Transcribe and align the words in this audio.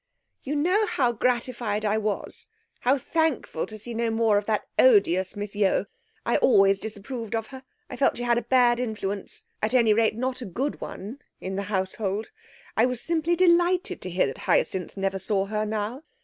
'You 0.41 0.55
know 0.55 0.87
how 0.87 1.11
gratified 1.11 1.85
I 1.85 1.99
was, 1.99 2.47
how 2.79 2.97
thankful 2.97 3.67
to 3.67 3.77
see 3.77 3.93
no 3.93 4.09
more 4.09 4.39
of 4.39 4.45
that 4.47 4.67
odious 4.79 5.35
Miss 5.35 5.55
Yeo. 5.55 5.85
I 6.25 6.37
always 6.37 6.79
disapproved 6.79 7.35
of 7.35 7.45
her. 7.53 7.61
I 7.87 7.97
felt 7.97 8.17
she 8.17 8.23
had 8.23 8.39
a 8.39 8.41
bad 8.41 8.79
influence 8.79 9.45
at 9.61 9.75
any 9.75 9.93
rate 9.93 10.15
not 10.15 10.41
a 10.41 10.45
good 10.45 10.81
one 10.81 11.19
in 11.39 11.55
the 11.55 11.61
household. 11.69 12.31
I 12.75 12.83
was 12.87 12.99
simply 12.99 13.35
delighted 13.35 14.01
to 14.01 14.09
hear 14.09 14.25
that 14.25 14.39
Hyacinth 14.49 14.97
never 14.97 15.19
saw 15.19 15.45
her 15.45 15.67
now. 15.67 16.01